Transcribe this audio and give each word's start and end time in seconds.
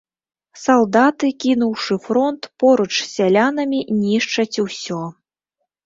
Салдаты, 0.61 1.29
кінуўшы 1.43 1.99
фронт, 2.07 2.41
поруч 2.65 2.91
з 3.03 3.07
сялянамі 3.15 3.87
нішчаць 4.03 4.53
усё. 4.69 5.03